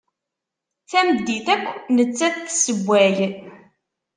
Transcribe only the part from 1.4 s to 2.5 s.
akk nettat